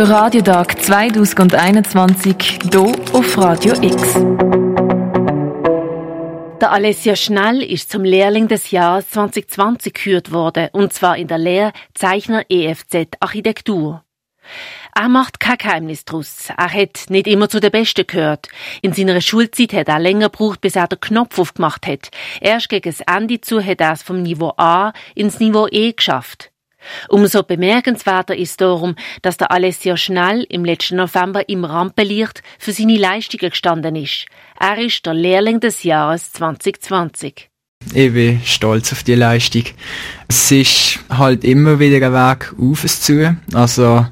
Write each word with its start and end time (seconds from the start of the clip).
Der 0.00 0.08
Radiotag 0.08 0.82
2021 0.82 2.58
hier 2.72 2.94
auf 3.12 3.36
Radio 3.36 3.74
X. 3.82 4.14
Der 6.58 6.72
Alessia 6.72 7.14
Schnell 7.14 7.62
ist 7.62 7.90
zum 7.90 8.04
Lehrling 8.04 8.48
des 8.48 8.70
Jahres 8.70 9.10
2020 9.10 9.92
gekürt 9.92 10.32
worden, 10.32 10.70
und 10.72 10.94
zwar 10.94 11.18
in 11.18 11.28
der 11.28 11.36
Lehre 11.36 11.72
Zeichner 11.92 12.46
EFZ 12.48 13.08
Architektur. 13.20 14.02
Er 14.96 15.10
macht 15.10 15.38
kein 15.38 15.58
Geheimnis 15.58 16.06
draus. 16.06 16.48
Er 16.56 16.72
hat 16.72 17.10
nicht 17.10 17.26
immer 17.26 17.50
zu 17.50 17.60
den 17.60 17.70
Besten 17.70 18.06
gehört. 18.06 18.48
In 18.80 18.94
seiner 18.94 19.20
Schulzeit 19.20 19.74
hat 19.74 19.88
er 19.88 19.98
länger 19.98 20.30
gebraucht, 20.30 20.62
bis 20.62 20.76
er 20.76 20.88
den 20.88 21.00
Knopf 21.00 21.38
aufgemacht 21.38 21.86
hat. 21.86 22.08
Erst 22.40 22.70
gegen 22.70 22.90
das 22.90 23.02
Ende 23.02 23.42
zu 23.42 23.62
hat 23.62 23.82
er 23.82 23.92
es 23.92 24.02
vom 24.02 24.22
Niveau 24.22 24.54
A 24.56 24.94
ins 25.14 25.40
Niveau 25.40 25.68
E 25.70 25.92
geschafft. 25.92 26.50
Umso 27.08 27.42
bemerkenswerter 27.42 28.36
ist 28.36 28.60
darum, 28.60 28.96
dass 29.22 29.36
der 29.36 29.50
Alessio 29.50 29.96
Schnell 29.96 30.46
im 30.48 30.64
letzten 30.64 30.96
November 30.96 31.48
im 31.48 31.64
Rampenlicht 31.64 32.42
für 32.58 32.72
seine 32.72 32.96
Leistungen 32.96 33.50
gestanden 33.50 33.96
ist. 33.96 34.26
Er 34.58 34.78
ist 34.78 35.06
der 35.06 35.14
Lehrling 35.14 35.60
des 35.60 35.82
Jahres 35.82 36.32
2020. 36.32 37.50
Ich 37.94 38.12
bin 38.12 38.40
stolz 38.44 38.92
auf 38.92 39.02
die 39.02 39.14
Leistung. 39.14 39.64
Es 40.28 40.50
ist 40.52 41.00
halt 41.08 41.44
immer 41.44 41.80
wieder 41.80 42.06
ein 42.06 42.12
Weg 42.12 42.52
auf 42.60 42.84
es 42.84 43.00
zu. 43.00 43.36
Also, 43.54 44.06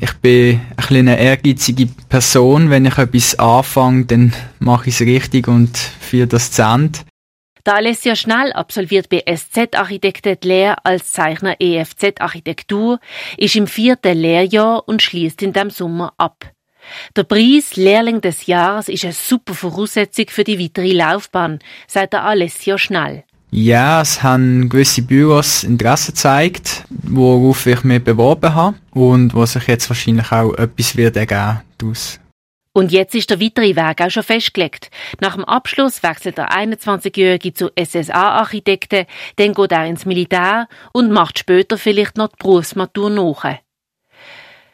ich 0.00 0.12
bin 0.14 0.60
ein 0.76 0.96
eine 0.96 1.18
ehrgeizige 1.18 1.86
Person. 2.08 2.70
Wenn 2.70 2.86
ich 2.86 2.98
etwas 2.98 3.38
anfange, 3.38 4.06
dann 4.06 4.32
mache 4.58 4.88
ich 4.88 5.00
es 5.00 5.06
richtig 5.06 5.48
und 5.48 5.76
führe 5.76 6.26
das 6.26 6.50
zu 6.50 6.62
Ende. 6.62 7.00
Der 7.66 7.76
Alessio 7.76 8.14
Schnell 8.14 8.52
absolviert 8.52 9.08
bei 9.08 9.24
SZ 9.26 9.74
Architekten 9.74 10.36
die 10.42 10.48
Lehre 10.48 10.84
als 10.84 11.12
Zeichner 11.12 11.56
EFZ 11.58 12.20
Architektur, 12.20 13.00
ist 13.38 13.56
im 13.56 13.66
vierten 13.66 14.18
Lehrjahr 14.18 14.86
und 14.86 15.00
schließt 15.00 15.40
in 15.42 15.54
dem 15.54 15.70
Sommer 15.70 16.12
ab. 16.18 16.44
Der 17.16 17.22
Preis 17.22 17.76
Lehrling 17.76 18.20
des 18.20 18.44
Jahres 18.44 18.90
ist 18.90 19.04
eine 19.04 19.14
super 19.14 19.54
Voraussetzung 19.54 20.26
für 20.28 20.44
die 20.44 20.60
weitere 20.60 20.92
Laufbahn, 20.92 21.58
sagt 21.86 22.12
der 22.12 22.24
Alessio 22.24 22.76
Schnell. 22.76 23.24
Ja, 23.50 24.02
es 24.02 24.22
haben 24.22 24.68
gewisse 24.68 25.00
Büros 25.00 25.64
Interesse 25.64 26.12
gezeigt, 26.12 26.84
worauf 26.90 27.64
ich 27.66 27.82
mich 27.82 28.04
beworben 28.04 28.54
habe 28.54 28.76
und 28.90 29.32
wo 29.32 29.46
sich 29.46 29.66
jetzt 29.68 29.88
wahrscheinlich 29.88 30.30
auch 30.32 30.52
etwas 30.54 30.96
wird 30.98 31.16
ergeben 31.16 31.62
daraus. 31.78 32.20
Und 32.76 32.90
jetzt 32.90 33.14
ist 33.14 33.30
der 33.30 33.40
weitere 33.40 33.76
Weg 33.76 34.02
auch 34.02 34.10
schon 34.10 34.24
festgelegt. 34.24 34.90
Nach 35.20 35.36
dem 35.36 35.44
Abschluss 35.44 36.02
wechselt 36.02 36.38
der 36.38 36.50
21-Jährige 36.50 37.54
zu 37.54 37.70
SSA-Architekten, 37.78 39.06
dann 39.36 39.54
geht 39.54 39.72
er 39.72 39.86
ins 39.86 40.04
Militär 40.04 40.68
und 40.92 41.12
macht 41.12 41.38
später 41.38 41.78
vielleicht 41.78 42.16
noch 42.16 42.28
die 42.28 42.36
Berufsmatur 42.40 43.10
nach. 43.10 43.58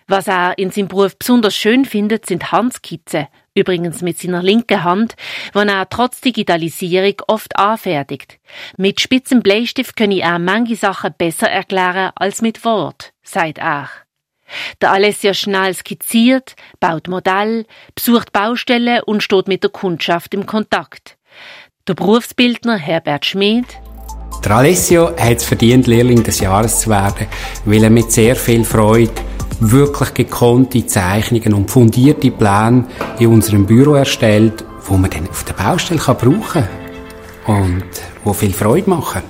Was 0.09 0.29
er 0.29 0.57
in 0.57 0.71
seinem 0.71 0.89
Beruf 0.89 1.17
besonders 1.19 1.55
schön 1.55 1.85
findet, 1.85 2.25
sind 2.25 2.51
Handskizzen, 2.51 3.29
übrigens 3.55 4.01
mit 4.01 4.19
seiner 4.19 4.43
linken 4.43 4.83
Hand, 4.83 5.15
die 5.55 5.59
er 5.59 5.89
trotz 5.89 6.23
Digitalisierung 6.23 7.17
oft 7.29 7.57
anfertigt. 7.57 8.41
Mit 8.79 9.01
spitzem 9.01 9.43
Bleistift 9.43 9.95
könne 9.95 10.21
er 10.21 10.39
manche 10.39 10.75
Sachen 10.75 11.15
besser 11.17 11.51
erklären 11.51 12.13
als 12.17 12.41
mit 12.41 12.65
Wort, 12.65 13.13
sagt 13.23 13.59
er. 13.59 13.91
Der 14.81 14.93
Alessio 14.93 15.35
Schnall 15.35 15.75
skizziert, 15.75 16.55
baut 16.81 17.09
Modell, 17.09 17.67
besucht 17.95 18.33
Baustellen 18.33 19.03
und 19.05 19.23
steht 19.23 19.49
mit 19.49 19.63
der 19.63 19.71
Kundschaft 19.71 20.35
im 20.35 20.47
Kontakt. 20.47 21.17
Der 21.89 21.95
Berufsbildner 21.95 22.77
Herbert 22.77 23.27
Schmid. 23.27 23.67
Der 24.45 24.53
Alessio 24.53 25.09
hat 25.17 25.37
es 25.37 25.45
verdient, 25.45 25.87
Lehrling 25.87 26.23
des 26.23 26.41
Jahres 26.41 26.81
zu 26.81 26.91
werden, 26.91 27.27
weil 27.65 27.85
er 27.85 27.91
mit 27.91 28.11
sehr 28.11 28.37
viel 28.37 28.65
Freude 28.65 29.13
wirklich 29.61 30.15
gekonnte 30.15 30.87
Zeichnungen 30.87 31.53
und 31.53 31.71
fundierte 31.71 32.31
Pläne 32.31 32.87
in 33.19 33.29
unserem 33.29 33.67
Büro 33.67 33.95
erstellt, 33.95 34.65
wo 34.87 34.97
man 34.97 35.11
dann 35.11 35.29
auf 35.29 35.45
der 35.45 35.53
Baustelle 35.53 36.01
kann 36.01 36.17
brauchen 36.17 36.43
kann 36.43 36.69
und 37.47 37.85
wo 38.25 38.33
viel 38.33 38.53
Freude 38.53 38.89
machen. 38.89 39.23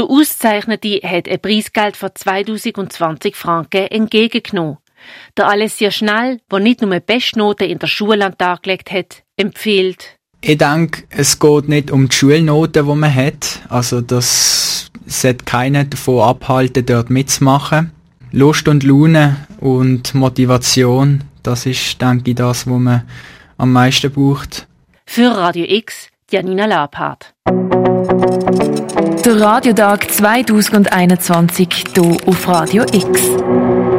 Der 0.00 0.08
Auszeichnete 0.08 1.02
hat 1.04 1.28
ein 1.28 1.40
Preisgeld 1.42 1.94
von 1.94 2.08
2020 2.14 3.36
Franken 3.36 3.86
entgegengenommen. 3.88 4.78
Der 5.36 5.48
Alessia 5.48 5.90
Schnell, 5.90 6.40
der 6.50 6.58
nicht 6.58 6.80
nur 6.80 6.98
Bestnoten 7.00 7.68
in 7.68 7.78
der 7.78 7.86
Schule 7.86 8.24
an 8.24 8.38
Tag 8.38 8.62
gelegt 8.62 8.90
hat, 8.90 9.24
empfiehlt. 9.36 10.16
Ich 10.40 10.56
denke, 10.56 11.02
es 11.10 11.38
geht 11.38 11.68
nicht 11.68 11.90
um 11.90 12.08
die 12.08 12.16
Schulnoten, 12.16 12.86
die 12.86 12.94
man 12.94 13.14
hat. 13.14 13.60
Also 13.68 14.00
das 14.00 14.90
sollte 15.04 15.44
keiner 15.44 15.84
davon 15.84 16.22
abhalten, 16.22 16.86
dort 16.86 17.10
mitzumachen. 17.10 17.92
Lust 18.32 18.68
und 18.68 18.82
Laune 18.82 19.36
und 19.58 20.14
Motivation, 20.14 21.24
das 21.42 21.66
ist, 21.66 22.00
denke 22.00 22.30
ich, 22.30 22.36
das, 22.36 22.66
was 22.66 22.78
man 22.78 23.02
am 23.58 23.74
meisten 23.74 24.10
braucht. 24.10 24.66
Für 25.04 25.36
Radio 25.36 25.66
X, 25.68 26.08
Janina 26.30 26.64
Labhardt. 26.64 27.34
Der 29.30 29.40
Radiotag 29.40 30.10
2021 30.10 31.84
hier 31.94 32.16
auf 32.26 32.48
Radio 32.48 32.82
X. 32.82 33.06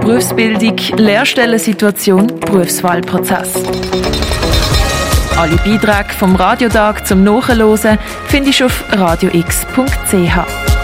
Berufsbildung, 0.02 0.76
Lehrstellensituation, 0.98 2.28
Berufswahlprozess. 2.28 3.54
Alle 5.38 5.56
Beiträge 5.56 6.14
vom 6.20 6.36
Radiotag 6.36 7.08
zum 7.08 7.24
Nachhören 7.24 7.98
findest 8.28 8.60
du 8.60 8.66
auf 8.66 8.84
radiox.ch. 8.92 10.81